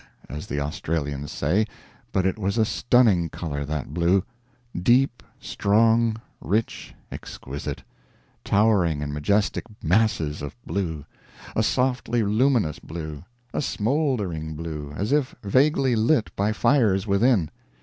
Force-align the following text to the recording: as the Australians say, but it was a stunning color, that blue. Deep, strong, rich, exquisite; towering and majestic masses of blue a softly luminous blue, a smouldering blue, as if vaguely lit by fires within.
as 0.27 0.47
the 0.47 0.59
Australians 0.59 1.31
say, 1.31 1.63
but 2.11 2.25
it 2.25 2.39
was 2.39 2.57
a 2.57 2.65
stunning 2.65 3.29
color, 3.29 3.63
that 3.63 3.93
blue. 3.93 4.23
Deep, 4.75 5.21
strong, 5.39 6.19
rich, 6.41 6.95
exquisite; 7.11 7.83
towering 8.43 9.03
and 9.03 9.13
majestic 9.13 9.63
masses 9.83 10.41
of 10.41 10.55
blue 10.65 11.05
a 11.55 11.61
softly 11.61 12.23
luminous 12.23 12.79
blue, 12.79 13.23
a 13.53 13.61
smouldering 13.61 14.55
blue, 14.55 14.91
as 14.97 15.11
if 15.11 15.35
vaguely 15.43 15.95
lit 15.95 16.35
by 16.35 16.51
fires 16.51 17.05
within. 17.05 17.51